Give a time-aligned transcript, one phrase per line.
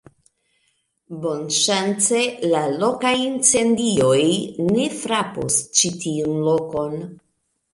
[1.25, 2.21] bonŝance
[2.53, 4.19] la lokaj incendioj
[4.71, 6.99] ne frapos ĉi tiun lokon.